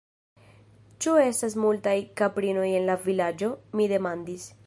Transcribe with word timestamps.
Ĉu 1.05 1.13
estas 1.23 1.57
multaj 1.65 1.93
kaprinoj 2.21 2.65
en 2.79 2.89
la 2.93 2.97
Vilaĝo? 3.05 3.53
mi 3.81 3.89
demandis. 3.93 4.51